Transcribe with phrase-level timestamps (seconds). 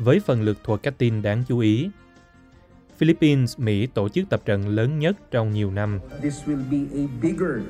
[0.00, 1.90] với phần lược thuộc các tin đáng chú ý.
[2.98, 6.00] Philippines, Mỹ tổ chức tập trận lớn nhất trong nhiều năm.
[6.22, 7.62] This will be a bigger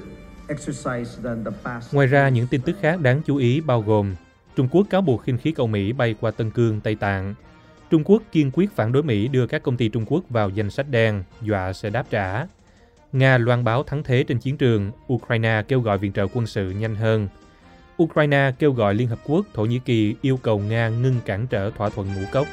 [0.49, 1.95] exercise than the past.
[1.95, 4.15] Ngoài ra, những tin tức khác đáng chú ý bao gồm
[4.57, 7.35] Trung Quốc cáo buộc khinh khí cầu Mỹ bay qua Tân Cương, Tây Tạng.
[7.91, 10.71] Trung Quốc kiên quyết phản đối Mỹ đưa các công ty Trung Quốc vào danh
[10.71, 12.47] sách đen, dọa sẽ đáp trả.
[13.13, 16.71] Nga loan báo thắng thế trên chiến trường, Ukraine kêu gọi viện trợ quân sự
[16.71, 17.29] nhanh hơn.
[18.03, 21.71] Ukraine kêu gọi Liên Hợp Quốc, Thổ Nhĩ Kỳ yêu cầu Nga ngưng cản trở
[21.71, 22.47] thỏa thuận ngũ cốc.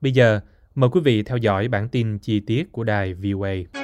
[0.00, 0.40] Bây giờ,
[0.74, 3.75] mời quý vị theo dõi bản tin chi tiết của đài VOA.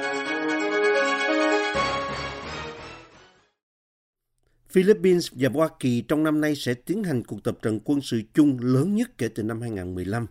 [4.73, 8.21] Philippines và Hoa Kỳ trong năm nay sẽ tiến hành cuộc tập trận quân sự
[8.33, 10.27] chung lớn nhất kể từ năm 2015.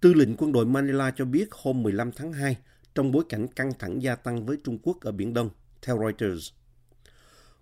[0.00, 2.56] Tư lệnh quân đội Manila cho biết hôm 15 tháng 2
[2.94, 5.50] trong bối cảnh căng thẳng gia tăng với Trung Quốc ở Biển Đông,
[5.82, 6.50] theo Reuters.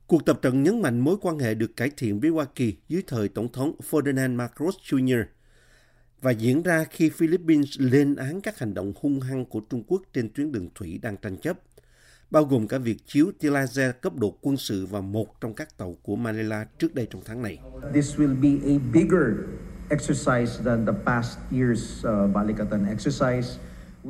[0.07, 3.03] Cuộc tập trận nhấn mạnh mối quan hệ được cải thiện với Hoa Kỳ dưới
[3.07, 5.25] thời Tổng thống Ferdinand Marcos Jr.
[6.21, 10.03] và diễn ra khi Philippines lên án các hành động hung hăng của Trung Quốc
[10.13, 11.70] trên tuyến đường thủy đang tranh chấp
[12.31, 15.79] bao gồm cả việc chiếu tia laser cấp độ quân sự vào một trong các
[15.79, 17.59] tàu của Manila trước đây trong tháng này.
[17.95, 19.23] This will be a bigger
[19.89, 23.61] exercise than the past year's uh, Balikatan exercise.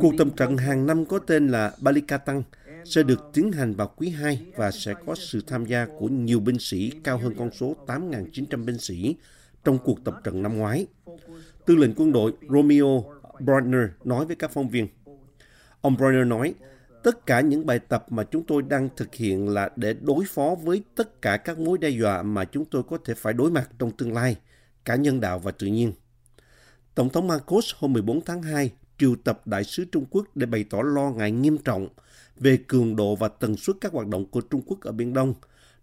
[0.01, 2.43] Cuộc tập trận hàng năm có tên là Balikatan
[2.85, 6.41] sẽ được tiến hành vào quý 2 và sẽ có sự tham gia của nhiều
[6.41, 9.17] binh sĩ cao hơn con số 8.900 binh sĩ
[9.65, 10.87] trong cuộc tập trận năm ngoái.
[11.67, 13.05] Tư lệnh quân đội Romeo
[13.41, 14.89] Brodner nói với các phóng viên.
[15.81, 16.55] Ông Brodner nói,
[17.03, 20.55] tất cả những bài tập mà chúng tôi đang thực hiện là để đối phó
[20.63, 23.71] với tất cả các mối đe dọa mà chúng tôi có thể phải đối mặt
[23.79, 24.37] trong tương lai,
[24.85, 25.93] cả nhân đạo và tự nhiên.
[26.95, 30.65] Tổng thống Marcos hôm 14 tháng 2 triệu tập đại sứ Trung Quốc để bày
[30.71, 31.89] tỏ lo ngại nghiêm trọng
[32.37, 35.35] về cường độ và tần suất các hoạt động của Trung Quốc ở Biển Đông,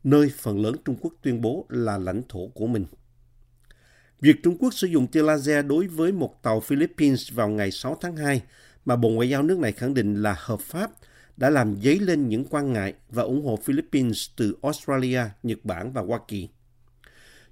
[0.04, 2.86] nơi phần lớn Trung Quốc tuyên bố là lãnh thổ của mình.
[4.22, 7.98] Việc Trung Quốc sử dụng tia laser đối với một tàu Philippines vào ngày 6
[8.02, 8.42] tháng 2
[8.86, 10.92] mà Bộ Ngoại giao nước này khẳng định là hợp pháp
[11.38, 15.94] đã làm dấy lên những quan ngại và ủng hộ Philippines từ Australia, Nhật Bản
[15.94, 16.50] và Hoa Kỳ.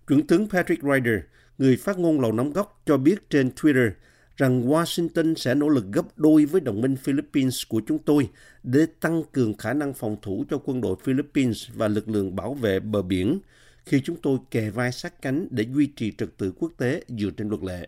[0.07, 1.19] Chuẩn tướng Patrick Ryder,
[1.57, 3.91] người phát ngôn Lầu Năm Góc, cho biết trên Twitter
[4.37, 8.29] rằng Washington sẽ nỗ lực gấp đôi với đồng minh Philippines của chúng tôi
[8.63, 12.53] để tăng cường khả năng phòng thủ cho quân đội Philippines và lực lượng bảo
[12.53, 13.39] vệ bờ biển
[13.85, 17.29] khi chúng tôi kề vai sát cánh để duy trì trật tự quốc tế dựa
[17.37, 17.87] trên luật lệ.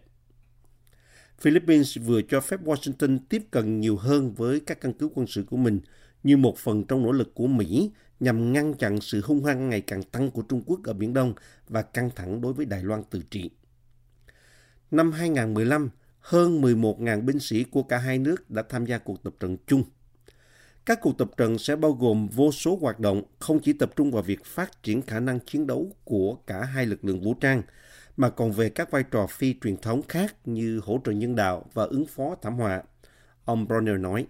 [1.41, 5.43] Philippines vừa cho phép Washington tiếp cận nhiều hơn với các căn cứ quân sự
[5.49, 5.79] của mình
[6.23, 9.81] như một phần trong nỗ lực của Mỹ nhằm ngăn chặn sự hung hăng ngày
[9.81, 11.33] càng tăng của Trung Quốc ở Biển Đông
[11.67, 13.49] và căng thẳng đối với Đài Loan tự trị.
[14.91, 15.89] Năm 2015,
[16.19, 19.83] hơn 11.000 binh sĩ của cả hai nước đã tham gia cuộc tập trận chung.
[20.85, 24.11] Các cuộc tập trận sẽ bao gồm vô số hoạt động không chỉ tập trung
[24.11, 27.61] vào việc phát triển khả năng chiến đấu của cả hai lực lượng vũ trang,
[28.17, 31.65] mà còn về các vai trò phi truyền thống khác như hỗ trợ nhân đạo
[31.73, 32.83] và ứng phó thảm họa.
[33.45, 34.25] Ông Bronner nói.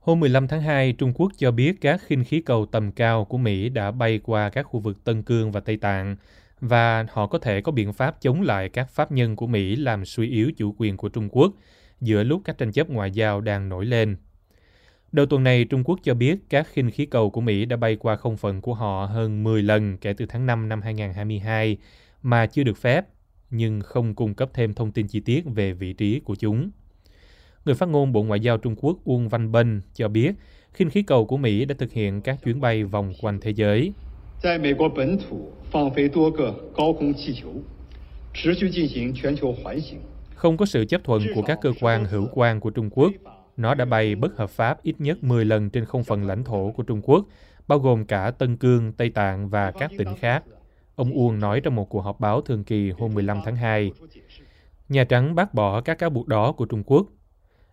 [0.00, 3.38] Hôm 15 tháng 2, Trung Quốc cho biết các khinh khí cầu tầm cao của
[3.38, 6.16] Mỹ đã bay qua các khu vực Tân Cương và Tây Tạng
[6.60, 10.04] và họ có thể có biện pháp chống lại các pháp nhân của Mỹ làm
[10.04, 11.52] suy yếu chủ quyền của Trung Quốc
[12.00, 14.16] giữa lúc các tranh chấp ngoại giao đang nổi lên.
[15.12, 17.96] Đầu tuần này, Trung Quốc cho biết các khinh khí cầu của Mỹ đã bay
[17.96, 21.76] qua không phận của họ hơn 10 lần kể từ tháng 5 năm 2022
[22.22, 23.06] mà chưa được phép,
[23.50, 26.70] nhưng không cung cấp thêm thông tin chi tiết về vị trí của chúng.
[27.64, 30.32] Người phát ngôn Bộ Ngoại giao Trung Quốc Uông Văn Bân cho biết
[30.72, 33.92] khinh khí cầu của Mỹ đã thực hiện các chuyến bay vòng quanh thế giới.
[40.34, 43.12] Không có sự chấp thuận của các cơ quan hữu quan của Trung Quốc,
[43.56, 46.70] nó đã bay bất hợp pháp ít nhất 10 lần trên không phận lãnh thổ
[46.70, 47.26] của Trung Quốc,
[47.68, 50.44] bao gồm cả Tân Cương, Tây Tạng và các tỉnh khác.
[50.94, 53.92] Ông Uông nói trong một cuộc họp báo thường kỳ hôm 15 tháng 2.
[54.88, 57.06] Nhà Trắng bác bỏ các cáo buộc đó của Trung Quốc.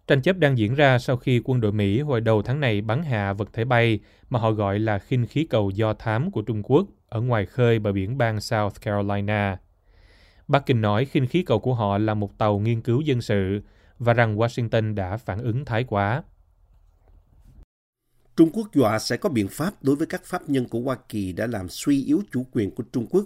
[0.08, 3.04] Tranh chấp đang diễn ra sau khi quân đội Mỹ hồi đầu tháng này bắn
[3.04, 4.00] hạ vật thể bay
[4.30, 7.80] mà họ gọi là khinh khí cầu do thám của Trung Quốc ở ngoài khơi
[7.80, 9.58] bờ biển bang South Carolina.
[10.48, 13.62] Bắc Kinh nói khinh khí cầu của họ là một tàu nghiên cứu dân sự
[14.00, 16.24] và rằng Washington đã phản ứng thái quá.
[18.36, 21.32] Trung Quốc dọa sẽ có biện pháp đối với các pháp nhân của Hoa Kỳ
[21.32, 23.26] đã làm suy yếu chủ quyền của Trung Quốc.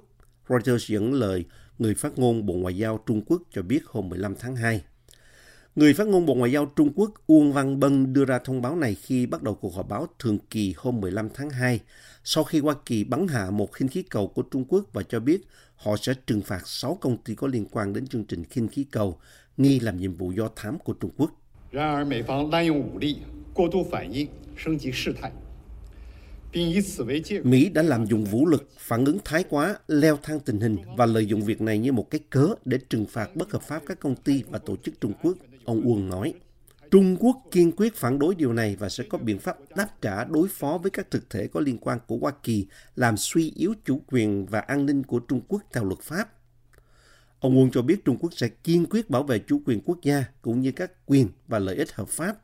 [0.50, 1.46] Reuters dẫn lời
[1.80, 4.84] người phát ngôn Bộ Ngoại giao Trung Quốc cho biết hôm 15 tháng 2.
[5.76, 8.76] Người phát ngôn Bộ Ngoại giao Trung Quốc Uông Văn Bân đưa ra thông báo
[8.76, 11.80] này khi bắt đầu cuộc họp báo thường kỳ hôm 15 tháng 2,
[12.24, 15.20] sau khi Hoa Kỳ bắn hạ một khinh khí cầu của Trung Quốc và cho
[15.20, 15.42] biết
[15.76, 18.86] họ sẽ trừng phạt 6 công ty có liên quan đến chương trình khinh khí
[18.92, 19.20] cầu,
[19.58, 21.32] nghi làm nhiệm vụ do thám của Trung Quốc.
[27.44, 31.06] Mỹ đã làm dùng vũ lực, phản ứng thái quá, leo thang tình hình và
[31.06, 34.00] lợi dụng việc này như một cái cớ để trừng phạt bất hợp pháp các
[34.00, 36.34] công ty và tổ chức Trung Quốc ông Uông nói.
[36.92, 40.24] Trung Quốc kiên quyết phản đối điều này và sẽ có biện pháp đáp trả
[40.24, 43.74] đối phó với các thực thể có liên quan của Hoa Kỳ, làm suy yếu
[43.86, 46.30] chủ quyền và an ninh của Trung Quốc theo luật pháp.
[47.40, 50.26] Ông Uông cho biết Trung Quốc sẽ kiên quyết bảo vệ chủ quyền quốc gia
[50.42, 52.38] cũng như các quyền và lợi ích hợp pháp.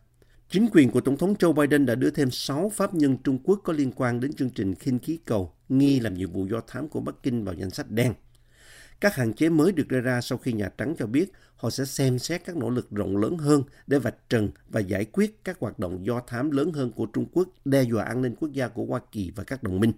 [0.50, 3.62] Chính quyền của Tổng thống Joe Biden đã đưa thêm 6 pháp nhân Trung Quốc
[3.64, 6.88] có liên quan đến chương trình khinh khí cầu nghi làm nhiệm vụ do thám
[6.88, 8.14] của Bắc Kinh vào danh sách đen.
[9.02, 11.86] Các hạn chế mới được đưa ra sau khi Nhà Trắng cho biết họ sẽ
[11.86, 15.60] xem xét các nỗ lực rộng lớn hơn để vạch trần và giải quyết các
[15.60, 18.68] hoạt động do thám lớn hơn của Trung Quốc đe dọa an ninh quốc gia
[18.68, 19.92] của Hoa Kỳ và các đồng minh.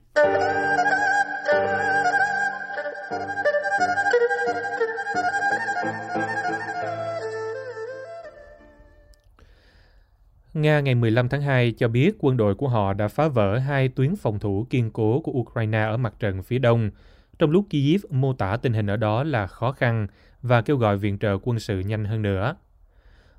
[10.54, 13.90] Nga ngày 15 tháng 2 cho biết quân đội của họ đã phá vỡ hai
[13.90, 16.92] tuyến phòng thủ kiên cố của Ukraine ở mặt trận phía đông,
[17.40, 20.08] trong lúc Kyiv mô tả tình hình ở đó là khó khăn
[20.42, 22.56] và kêu gọi viện trợ quân sự nhanh hơn nữa.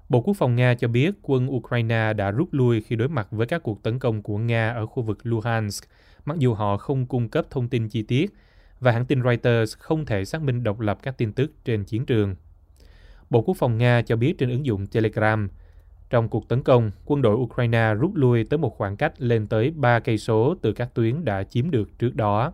[0.08, 3.46] Bộ Quốc phòng Nga cho biết quân Ukraine đã rút lui khi đối mặt với
[3.46, 5.88] các cuộc tấn công của Nga ở khu vực Luhansk,
[6.24, 8.32] mặc dù họ không cung cấp thông tin chi tiết
[8.80, 12.06] và hãng tin Reuters không thể xác minh độc lập các tin tức trên chiến
[12.06, 12.34] trường.
[13.30, 15.48] Bộ Quốc phòng Nga cho biết trên ứng dụng Telegram,
[16.10, 19.70] trong cuộc tấn công, quân đội Ukraine rút lui tới một khoảng cách lên tới
[19.70, 22.52] 3 cây số từ các tuyến đã chiếm được trước đó.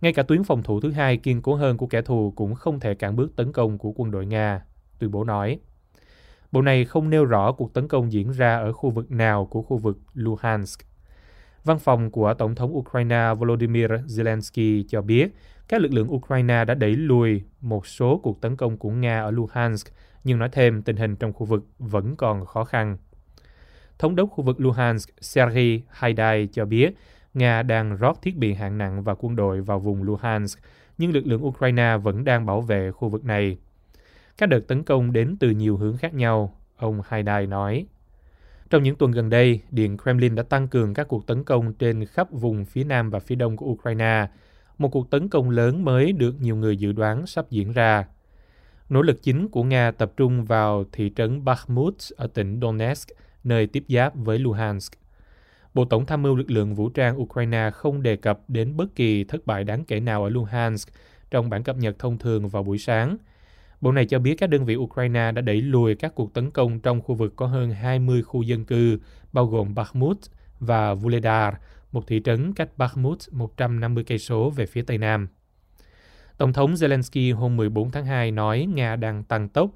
[0.00, 2.80] Ngay cả tuyến phòng thủ thứ hai kiên cố hơn của kẻ thù cũng không
[2.80, 4.62] thể cản bước tấn công của quân đội Nga,
[4.98, 5.58] tuyên bố nói.
[6.52, 9.62] Bộ này không nêu rõ cuộc tấn công diễn ra ở khu vực nào của
[9.62, 10.80] khu vực Luhansk.
[11.64, 15.28] Văn phòng của Tổng thống Ukraine Volodymyr Zelensky cho biết
[15.68, 19.30] các lực lượng Ukraine đã đẩy lùi một số cuộc tấn công của Nga ở
[19.30, 19.92] Luhansk,
[20.24, 22.96] nhưng nói thêm tình hình trong khu vực vẫn còn khó khăn.
[23.98, 26.90] Thống đốc khu vực Luhansk Sergei Haidai cho biết
[27.34, 30.58] Nga đang rót thiết bị hạng nặng và quân đội vào vùng Luhansk,
[30.98, 33.58] nhưng lực lượng Ukraine vẫn đang bảo vệ khu vực này.
[34.38, 37.86] Các đợt tấn công đến từ nhiều hướng khác nhau, ông Haidai nói.
[38.70, 42.04] Trong những tuần gần đây, Điện Kremlin đã tăng cường các cuộc tấn công trên
[42.04, 44.26] khắp vùng phía nam và phía đông của Ukraine,
[44.78, 48.06] một cuộc tấn công lớn mới được nhiều người dự đoán sắp diễn ra.
[48.88, 53.08] Nỗ lực chính của Nga tập trung vào thị trấn Bakhmut ở tỉnh Donetsk,
[53.44, 54.92] nơi tiếp giáp với Luhansk.
[55.78, 59.24] Bộ Tổng tham mưu lực lượng vũ trang Ukraine không đề cập đến bất kỳ
[59.24, 60.88] thất bại đáng kể nào ở Luhansk
[61.30, 63.16] trong bản cập nhật thông thường vào buổi sáng.
[63.80, 66.80] Bộ này cho biết các đơn vị Ukraine đã đẩy lùi các cuộc tấn công
[66.80, 68.98] trong khu vực có hơn 20 khu dân cư,
[69.32, 70.18] bao gồm Bakhmut
[70.60, 71.54] và Vuledar,
[71.92, 75.28] một thị trấn cách Bakhmut 150 cây số về phía tây nam.
[76.38, 79.70] Tổng thống Zelensky hôm 14 tháng 2 nói Nga đang tăng tốc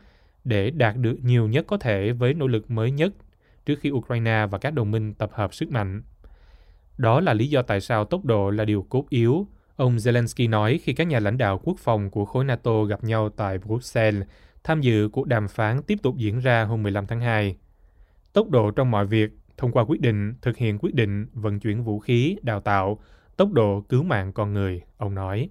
[0.45, 3.13] để đạt được nhiều nhất có thể với nỗ lực mới nhất
[3.67, 6.03] trước khi Ukraine và các đồng minh tập hợp sức mạnh.
[6.99, 10.81] Đó là lý do tại sao tốc độ là điều cốt yếu, ông Zelensky nói
[10.83, 14.25] khi các nhà lãnh đạo quốc phòng của khối NATO gặp nhau tại Bruxelles,
[14.65, 17.57] tham dự cuộc đàm phán tiếp tục diễn ra hôm 15 tháng 2.
[18.33, 21.83] Tốc độ trong mọi việc, thông qua quyết định, thực hiện quyết định, vận chuyển
[21.83, 22.99] vũ khí, đào tạo,
[23.37, 25.49] tốc độ cứu mạng con người, ông nói.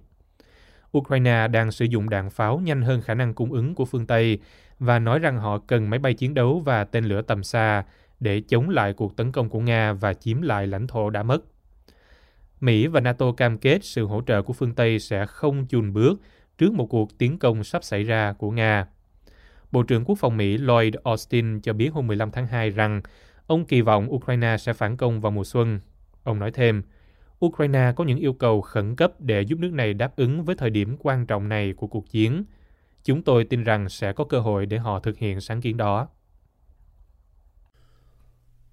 [0.98, 4.38] Ukraine đang sử dụng đạn pháo nhanh hơn khả năng cung ứng của phương Tây
[4.78, 7.84] và nói rằng họ cần máy bay chiến đấu và tên lửa tầm xa
[8.22, 11.44] để chống lại cuộc tấn công của Nga và chiếm lại lãnh thổ đã mất.
[12.60, 16.20] Mỹ và NATO cam kết sự hỗ trợ của phương Tây sẽ không chùn bước
[16.58, 18.86] trước một cuộc tiến công sắp xảy ra của Nga.
[19.72, 23.02] Bộ trưởng Quốc phòng Mỹ Lloyd Austin cho biết hôm 15 tháng 2 rằng
[23.46, 25.80] ông kỳ vọng Ukraine sẽ phản công vào mùa xuân.
[26.24, 26.82] Ông nói thêm,
[27.44, 30.70] Ukraine có những yêu cầu khẩn cấp để giúp nước này đáp ứng với thời
[30.70, 32.44] điểm quan trọng này của cuộc chiến.
[33.04, 36.08] Chúng tôi tin rằng sẽ có cơ hội để họ thực hiện sáng kiến đó.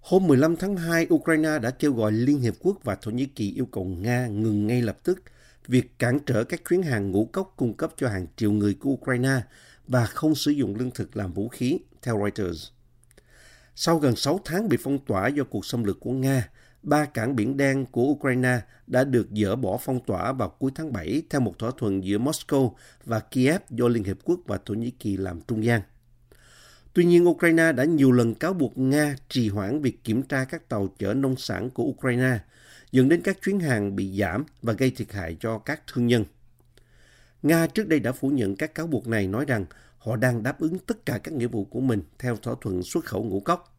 [0.10, 3.52] Hôm 15 tháng 2, Ukraine đã kêu gọi Liên Hiệp Quốc và Thổ Nhĩ Kỳ
[3.52, 5.24] yêu cầu Nga ngừng ngay lập tức
[5.68, 8.90] việc cản trở các chuyến hàng ngũ cốc cung cấp cho hàng triệu người của
[8.90, 9.42] Ukraine
[9.88, 12.68] và không sử dụng lương thực làm vũ khí, theo Reuters.
[13.76, 16.50] Sau gần 6 tháng bị phong tỏa do cuộc xâm lược của Nga,
[16.84, 20.94] ba cảng biển đen của Ukraine đã được dỡ bỏ phong tỏa vào cuối tháng
[20.94, 22.74] 7 theo một thỏa thuận giữa Moscow
[23.06, 25.82] và Kiev do Liên Hiệp Quốc và Thổ Nhĩ Kỳ làm trung gian.
[26.94, 30.70] Tuy nhiên, Ukraine đã nhiều lần cáo buộc Nga trì hoãn việc kiểm tra các
[30.70, 32.40] tàu chở nông sản của Ukraine,
[32.92, 36.26] dẫn đến các chuyến hàng bị giảm và gây thiệt hại cho các thương nhân.
[37.44, 39.66] Nga trước đây đã phủ nhận các cáo buộc này nói rằng
[39.98, 43.06] họ đang đáp ứng tất cả các nghĩa vụ của mình theo thỏa thuận xuất
[43.06, 43.76] khẩu ngũ cốc.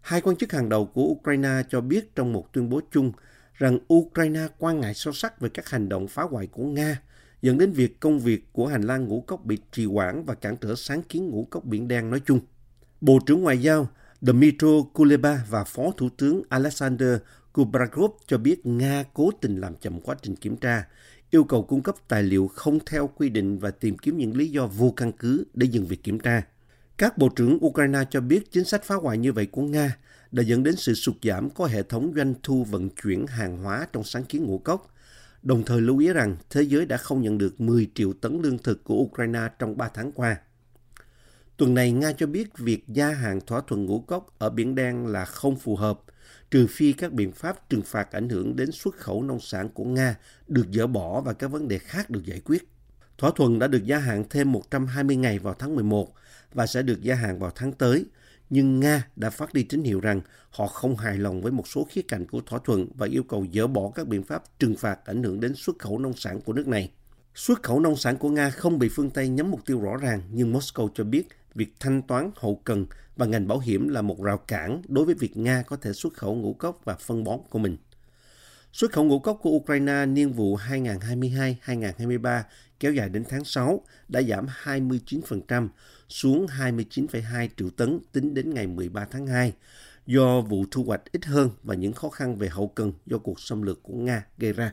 [0.00, 3.12] Hai quan chức hàng đầu của Ukraine cho biết trong một tuyên bố chung
[3.54, 7.02] rằng Ukraine quan ngại sâu sắc về các hành động phá hoại của Nga,
[7.42, 10.56] dẫn đến việc công việc của hành lang ngũ cốc bị trì hoãn và cản
[10.56, 12.40] trở sáng kiến ngũ cốc Biển Đen nói chung.
[13.00, 13.88] Bộ trưởng Ngoại giao
[14.20, 17.16] Dmitry Kuleba và Phó Thủ tướng Alexander
[17.52, 20.84] Kubrakov cho biết Nga cố tình làm chậm quá trình kiểm tra,
[21.30, 24.50] yêu cầu cung cấp tài liệu không theo quy định và tìm kiếm những lý
[24.50, 26.42] do vô căn cứ để dừng việc kiểm tra.
[26.98, 29.96] Các bộ trưởng Ukraine cho biết chính sách phá hoại như vậy của Nga
[30.32, 33.86] đã dẫn đến sự sụt giảm có hệ thống doanh thu vận chuyển hàng hóa
[33.92, 34.94] trong sáng kiến ngũ cốc,
[35.42, 38.58] đồng thời lưu ý rằng thế giới đã không nhận được 10 triệu tấn lương
[38.58, 40.36] thực của Ukraine trong 3 tháng qua.
[41.56, 45.06] Tuần này, Nga cho biết việc gia hạn thỏa thuận ngũ cốc ở Biển Đen
[45.06, 46.00] là không phù hợp,
[46.50, 49.84] trừ phi các biện pháp trừng phạt ảnh hưởng đến xuất khẩu nông sản của
[49.84, 50.16] Nga
[50.48, 52.68] được dỡ bỏ và các vấn đề khác được giải quyết.
[53.18, 56.14] Thỏa thuận đã được gia hạn thêm 120 ngày vào tháng 11
[56.52, 58.04] và sẽ được gia hạn vào tháng tới,
[58.50, 61.86] nhưng Nga đã phát đi tín hiệu rằng họ không hài lòng với một số
[61.90, 65.04] khía cạnh của thỏa thuận và yêu cầu dỡ bỏ các biện pháp trừng phạt
[65.04, 66.90] ảnh hưởng đến xuất khẩu nông sản của nước này.
[67.34, 70.22] Xuất khẩu nông sản của Nga không bị phương Tây nhắm mục tiêu rõ ràng,
[70.32, 74.22] nhưng Moscow cho biết việc thanh toán hậu cần và ngành bảo hiểm là một
[74.22, 77.40] rào cản đối với việc Nga có thể xuất khẩu ngũ cốc và phân bón
[77.50, 77.76] của mình.
[78.72, 82.42] Xuất khẩu ngũ cốc của Ukraine niên vụ 2022-2023
[82.80, 85.68] kéo dài đến tháng 6 đã giảm 29%
[86.08, 89.52] xuống 29,2 triệu tấn tính đến ngày 13 tháng 2
[90.06, 93.40] do vụ thu hoạch ít hơn và những khó khăn về hậu cần do cuộc
[93.40, 94.72] xâm lược của Nga gây ra.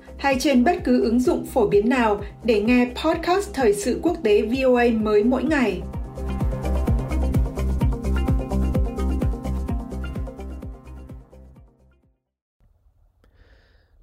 [0.21, 4.17] hay trên bất cứ ứng dụng phổ biến nào để nghe podcast Thời sự quốc
[4.23, 5.81] tế VOA mới mỗi ngày.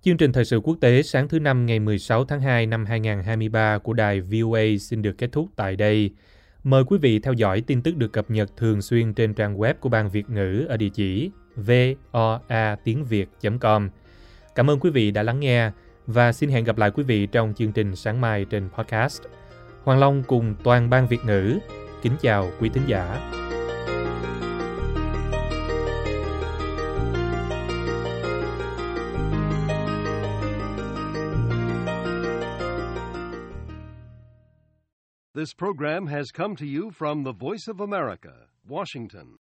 [0.03, 3.79] Chương trình thời sự quốc tế sáng thứ Năm ngày 16 tháng 2 năm 2023
[3.79, 6.11] của đài VOA xin được kết thúc tại đây.
[6.65, 9.75] Mời quý vị theo dõi tin tức được cập nhật thường xuyên trên trang web
[9.81, 13.89] của Ban Việt ngữ ở địa chỉ voa tiếng việt.com.
[14.55, 15.71] Cảm ơn quý vị đã lắng nghe
[16.09, 19.23] và xin hẹn gặp lại quý vị trong chương trình sáng mai trên podcast.
[19.85, 21.59] Hoàng Long cùng toàn ban Việt ngữ
[22.03, 23.31] kính chào quý thính giả.
[35.35, 38.33] This program has come to you from the Voice of America,
[38.69, 39.48] Washington.